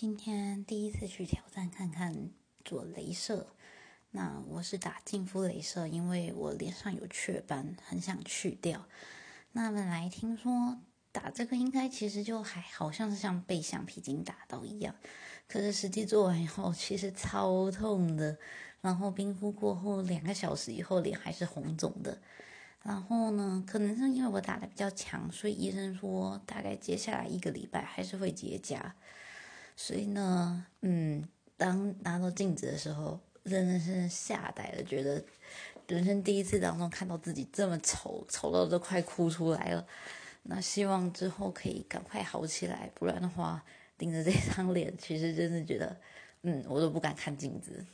[0.00, 2.30] 今天第一次去挑战看看
[2.64, 3.48] 做镭射，
[4.12, 8.86] 那我是打净肤镭射，因为我脸上有雀斑，很想去掉。
[9.50, 10.78] 那本来听说
[11.10, 14.94] 打这个应该其实就还好像是像被橡皮筋打到一样，
[15.48, 18.38] 可是实际做完以后其实超痛的。
[18.80, 22.22] 然后冰敷过后两个小时以后脸还是红肿的。
[22.84, 28.92] 然后呢，可能是因为我打的比较强，所以医生说大概接下来一个礼拜还是会结痂。
[29.80, 31.22] 所以呢，嗯，
[31.56, 35.22] 当拿到镜子的时候，真的是吓呆了，觉得
[35.86, 39.86] 人生第一次当中看到自己这么丑，丑到都快哭出来了。
[40.42, 43.64] 那希望之后可以赶快好起来，不然的话，
[43.96, 45.96] 盯着这张脸，其实真的觉得，
[46.42, 47.86] 嗯，我都不敢看镜子。